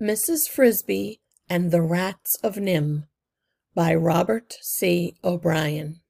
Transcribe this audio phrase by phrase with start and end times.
[0.00, 0.46] Mrs.
[0.46, 3.04] Frisby and the Rats of NIMH
[3.74, 5.16] by Robert C.
[5.24, 6.00] O'Brien.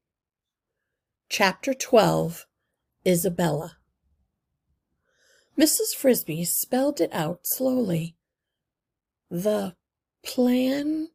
[1.29, 2.47] Chapter 12
[3.07, 3.77] Isabella
[5.57, 5.95] Mrs.
[5.97, 8.17] Frisby spelled it out slowly.
[9.31, 9.77] The
[10.25, 11.11] plan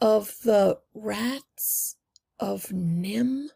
[0.00, 1.96] of the Rats
[2.38, 3.48] of NIMH?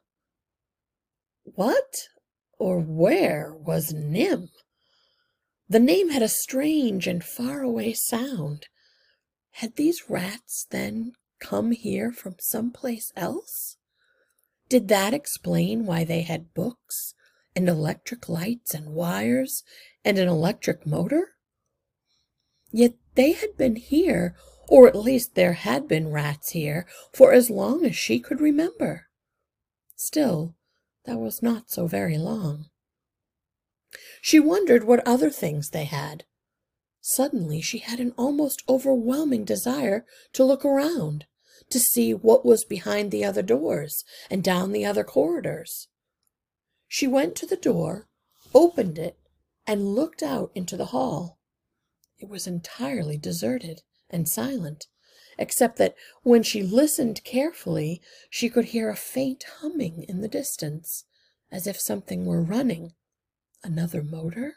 [1.44, 2.08] What
[2.58, 4.61] or where was NIMH?
[5.72, 8.66] The name had a strange and far-away sound.
[9.52, 13.78] Had these rats, then, come here from some place else?
[14.68, 17.14] Did that explain why they had books,
[17.56, 19.64] and electric lights, and wires,
[20.04, 21.36] and an electric motor?
[22.70, 24.36] Yet they had been here,
[24.68, 29.06] or at least there had been rats here, for as long as she could remember.
[29.96, 30.54] Still,
[31.06, 32.66] that was not so very long.
[34.24, 36.24] She wondered what other things they had.
[37.00, 41.26] Suddenly she had an almost overwhelming desire to look around,
[41.70, 45.88] to see what was behind the other doors and down the other corridors.
[46.86, 48.06] She went to the door,
[48.54, 49.18] opened it,
[49.66, 51.40] and looked out into the hall.
[52.16, 54.86] It was entirely deserted and silent,
[55.36, 61.06] except that when she listened carefully she could hear a faint humming in the distance,
[61.50, 62.94] as if something were running
[63.64, 64.56] Another motor?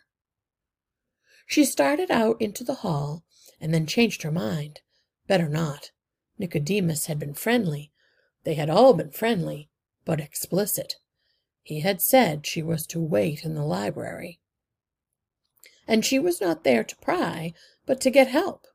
[1.46, 3.24] She started out into the hall
[3.62, 4.82] and then changed her mind.
[5.28, 5.92] Better not.
[6.38, 7.92] Nicodemus had been friendly.
[8.44, 9.70] They had all been friendly,
[10.06, 10.96] but explicit.
[11.62, 14.40] He had said she was to wait in the library.
[15.88, 17.54] And she was not there to pry,
[17.86, 18.68] but to get help.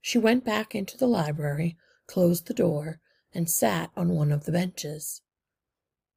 [0.00, 3.00] She went back into the library, closed the door,
[3.34, 5.22] and sat on one of the benches.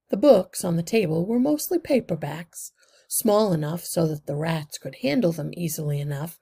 [0.10, 2.72] The books on the table were mostly paperbacks,
[3.14, 6.40] small enough so that the rats could handle them easily enough,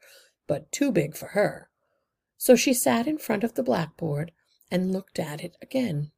[0.47, 1.69] but too big for her.
[2.37, 4.31] So she sat in front of the blackboard
[4.71, 6.11] and looked at it again.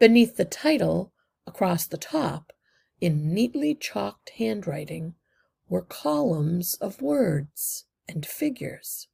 [0.00, 1.12] Beneath the title,
[1.46, 2.52] across the top,
[3.00, 5.14] in neatly chalked handwriting,
[5.68, 9.06] were columns of words and figures.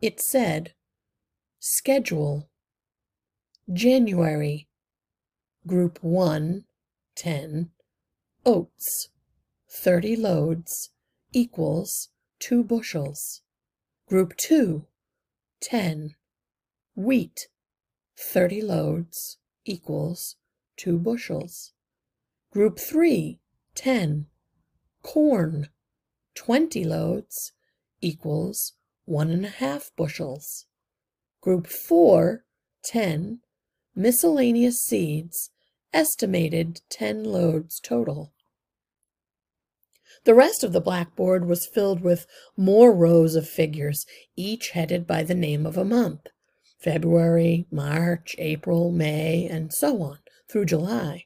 [0.00, 0.72] It said,
[1.58, 2.48] Schedule,
[3.70, 4.68] January,
[5.66, 6.64] Group 1,
[7.18, 7.70] 10.
[8.46, 9.08] Oats,
[9.68, 10.90] 30 loads,
[11.32, 13.42] equals 2 bushels.
[14.06, 14.86] Group 2,
[15.60, 16.14] 10.
[16.94, 17.48] Wheat,
[18.16, 20.36] 30 loads, equals
[20.76, 21.72] 2 bushels.
[22.52, 23.40] Group 3,
[23.74, 24.26] 10.
[25.02, 25.70] Corn,
[26.36, 27.52] 20 loads,
[28.00, 28.74] equals
[29.06, 30.66] one and a half bushels.
[31.40, 32.44] Group 4,
[32.84, 33.40] 10.
[33.96, 35.50] Miscellaneous seeds,
[35.92, 38.32] estimated 10 loads total.
[40.24, 42.26] The rest of the blackboard was filled with
[42.56, 44.04] more rows of figures,
[44.36, 46.26] each headed by the name of a month
[46.78, 50.18] February, March, April, May, and so on
[50.50, 51.24] through July.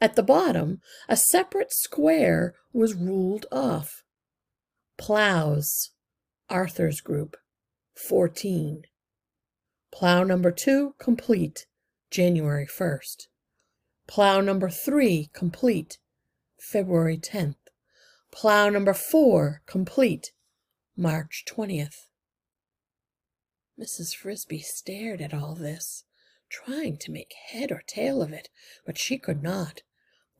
[0.00, 4.02] At the bottom, a separate square was ruled off.
[4.98, 5.90] Plows,
[6.50, 7.36] Arthur's group,
[7.94, 8.82] 14.
[9.92, 11.66] Plow number two complete,
[12.10, 13.28] January 1st.
[14.06, 15.98] Plow number three complete,
[16.58, 17.56] February 10th.
[18.30, 20.32] Plow number four complete,
[20.96, 22.06] March 20th.
[23.80, 24.14] Mrs.
[24.14, 26.04] Frisby stared at all this,
[26.48, 28.50] trying to make head or tail of it,
[28.86, 29.82] but she could not.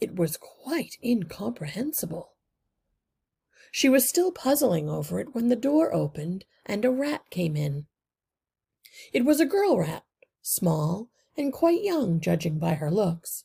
[0.00, 2.34] It was quite incomprehensible.
[3.72, 7.86] She was still puzzling over it when the door opened and a rat came in.
[9.12, 10.04] It was a girl rat,
[10.42, 13.44] small and quite young, judging by her looks.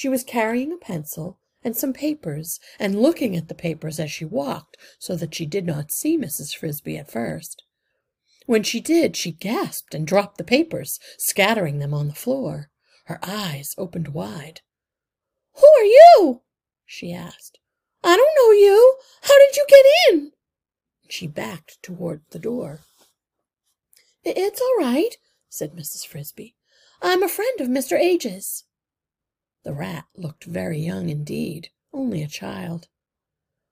[0.00, 4.24] She was carrying a pencil and some papers and looking at the papers as she
[4.24, 6.56] walked so that she did not see Mrs.
[6.56, 7.64] Frisby at first.
[8.46, 12.70] When she did, she gasped and dropped the papers, scattering them on the floor.
[13.08, 14.62] Her eyes opened wide.
[15.56, 16.40] Who are you?
[16.86, 17.58] she asked.
[18.02, 18.96] I don't know you.
[19.24, 20.32] How did you get in?
[21.10, 22.80] She backed toward the door.
[24.24, 25.18] It's all right,
[25.50, 26.06] said Mrs.
[26.06, 26.54] Frisby.
[27.02, 27.98] I'm a friend of Mr.
[27.98, 28.64] Ages.
[29.62, 32.88] The rat looked very young indeed, only a child.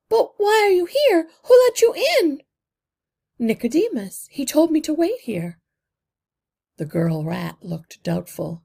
[0.09, 1.29] But why are you here?
[1.45, 2.43] Who let you in?
[3.39, 4.27] Nicodemus.
[4.31, 5.59] He told me to wait here.
[6.77, 8.65] The girl rat looked doubtful.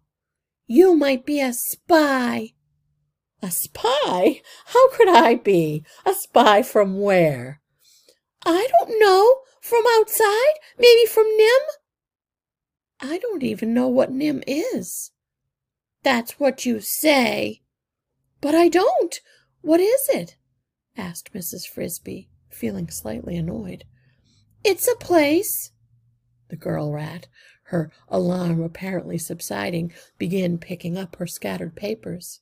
[0.67, 2.53] You might be a spy.
[3.41, 4.41] A spy?
[4.67, 5.83] How could I be?
[6.05, 7.61] A spy from where?
[8.45, 9.39] I don't know.
[9.61, 10.55] From outside?
[10.77, 11.69] Maybe from NIMH?
[13.01, 15.11] I don't even know what NIMH is.
[16.03, 17.61] That's what you say.
[18.41, 19.19] But I don't.
[19.61, 20.35] What is it?
[20.97, 21.65] asked Mrs.
[21.65, 23.85] Frisby, feeling slightly annoyed.
[24.63, 25.71] It's a place.
[26.49, 27.27] The girl rat,
[27.67, 32.41] her alarm apparently subsiding, began picking up her scattered papers.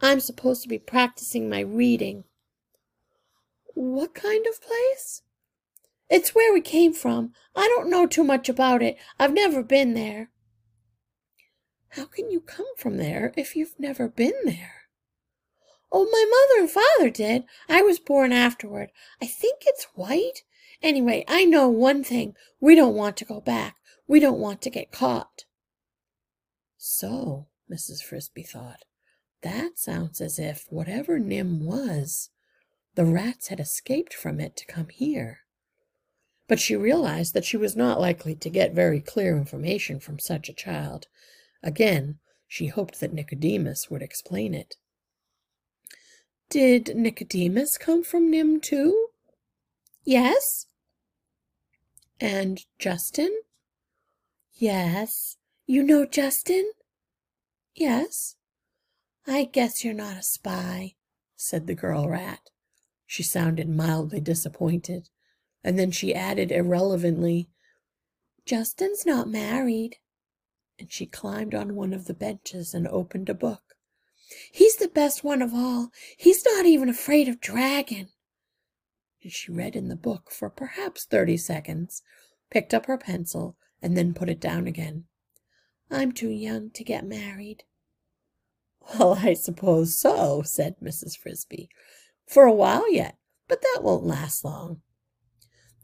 [0.00, 2.24] I'm supposed to be practicing my reading.
[3.74, 5.22] What kind of place?
[6.08, 7.32] It's where we came from.
[7.54, 8.96] I don't know too much about it.
[9.18, 10.30] I've never been there.
[11.96, 14.82] How can you come from there if you've never been there?
[15.90, 17.44] Oh, my mother and father did.
[17.70, 18.90] I was born afterward.
[19.22, 20.42] I think it's white.
[20.82, 22.34] Anyway, I know one thing.
[22.60, 23.76] We don't want to go back.
[24.06, 25.44] We don't want to get caught.
[26.76, 28.02] So, Mrs.
[28.02, 28.84] Frisby thought,
[29.40, 32.28] that sounds as if whatever NIMH was,
[32.94, 35.40] the rats had escaped from it to come here.
[36.46, 40.50] But she realized that she was not likely to get very clear information from such
[40.50, 41.06] a child.
[41.66, 44.76] Again, she hoped that Nicodemus would explain it.
[46.48, 49.08] Did Nicodemus come from NIMH too?
[50.04, 50.66] Yes.
[52.20, 53.40] And Justin?
[54.54, 55.38] Yes.
[55.66, 56.70] You know Justin?
[57.74, 58.36] Yes.
[59.26, 60.94] I guess you're not a spy,
[61.34, 62.48] said the girl rat.
[63.06, 65.08] She sounded mildly disappointed,
[65.64, 67.48] and then she added irrelevantly,
[68.44, 69.96] Justin's not married.
[70.78, 73.76] And she climbed on one of the benches and opened a book.
[74.50, 75.90] He's the best one of all.
[76.16, 78.08] He's not even afraid of Dragon.
[79.22, 82.02] And she read in the book for perhaps thirty seconds,
[82.50, 85.04] picked up her pencil, and then put it down again.
[85.90, 87.64] I'm too young to get married.
[88.80, 91.16] Well, I suppose so, said Mrs.
[91.16, 91.68] Frisby.
[92.26, 93.16] For a while yet,
[93.48, 94.80] but that won't last long.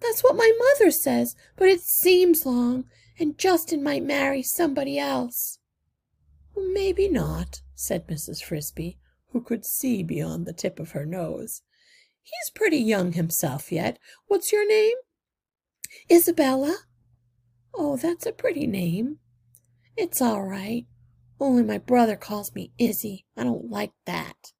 [0.00, 2.84] That's what my mother says, but it seems long,
[3.18, 5.58] and Justin might marry somebody else.
[6.56, 8.42] Maybe not, said Mrs.
[8.42, 8.98] Frisby,
[9.30, 11.62] who could see beyond the tip of her nose.
[12.22, 13.98] He's pretty young himself yet.
[14.26, 14.96] What's your name?
[16.10, 16.76] Isabella.
[17.74, 19.18] Oh, that's a pretty name.
[19.96, 20.86] It's all right.
[21.40, 23.26] Only my brother calls me Izzy.
[23.36, 24.52] I don't like that.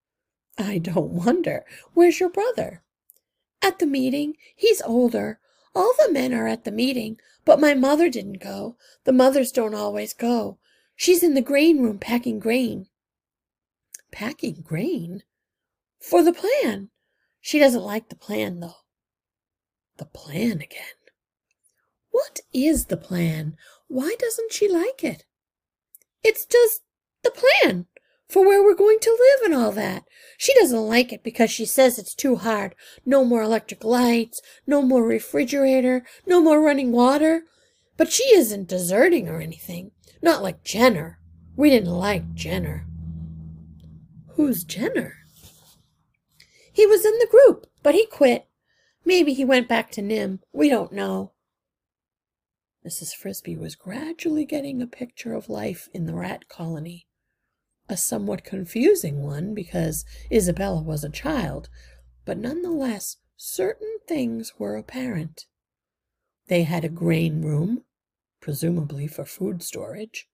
[0.59, 1.65] I don't wonder.
[1.95, 2.83] Where's your brother?
[3.63, 4.35] At the meeting.
[4.57, 5.39] He's older.
[5.75, 8.77] All the men are at the meeting, but my mother didn't go.
[9.05, 10.59] The mothers don't always go.
[10.95, 12.87] She's in the grain room packing grain.
[14.11, 15.23] Packing grain?
[15.99, 16.91] For the plan.
[17.41, 18.77] She doesn't like the plan, though.
[19.97, 20.99] The plan again.
[22.11, 23.57] What is the plan?
[23.89, 25.25] Why doesn't she like it?
[26.23, 26.83] It's just
[27.23, 27.87] the plan
[28.33, 30.05] for where we're going to live and all that.
[30.39, 32.75] She doesn't like it because she says it's too hard.
[33.05, 37.43] No more electric lights, no more refrigerator, no more running water.
[37.99, 39.91] But she isn't deserting or anything.
[40.23, 41.19] Not like Jenner.
[41.57, 42.87] We didn't like Jenner.
[44.37, 45.19] Who's Jenner?
[46.73, 48.47] He was in the group, but he quit.
[49.05, 50.41] Maybe he went back to NIMH.
[50.55, 51.33] We don't know.
[52.87, 53.15] Mrs.
[53.15, 57.07] Frisby was gradually getting a picture of life in the rat colony.
[57.89, 61.69] A somewhat confusing one because Isabella was a child,
[62.25, 65.47] but nonetheless certain things were apparent.
[66.47, 67.85] They had a grain room,
[68.41, 70.29] presumably for food storage.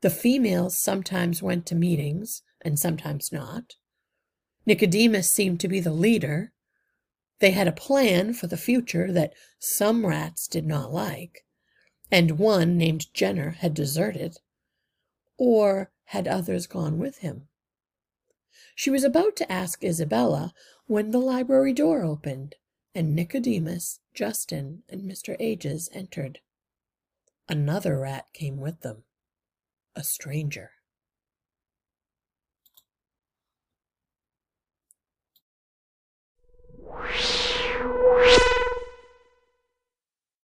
[0.00, 3.76] The females sometimes went to meetings and sometimes not.
[4.66, 6.52] Nicodemus seemed to be the leader.
[7.38, 11.44] They had a plan for the future that some rats did not like
[12.12, 14.36] and one named Jenner had deserted,
[15.38, 17.48] or had others gone with him.
[18.74, 20.52] She was about to ask Isabella
[20.86, 22.56] when the library door opened,
[22.94, 25.36] and Nicodemus, Justin, and Mr.
[25.40, 26.40] Ages entered.
[27.48, 29.04] Another rat came with them,
[29.96, 30.72] a stranger.